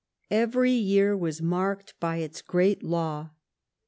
Every 0.31 0.71
year 0.71 1.15
was 1.15 1.43
marked 1.43 1.93
by 1.99 2.17
its 2.17 2.41
great 2.41 2.81
law. 2.81 3.29